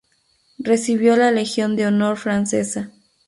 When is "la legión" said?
1.15-1.75